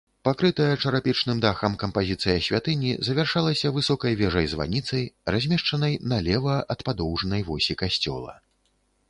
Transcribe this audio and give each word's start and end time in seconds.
Пакрытая 0.27 0.69
чарапічным 0.83 1.41
дахам 1.45 1.75
кампазіцыя 1.83 2.37
святыні 2.47 2.93
завяршалася 3.09 3.73
высокай 3.77 4.17
вежай-званіцай, 4.23 5.03
размешчанай 5.37 5.93
налева 6.17 6.57
ад 6.77 6.87
падоўжнай 6.91 7.41
восі 7.53 7.73
касцёла. 7.85 8.33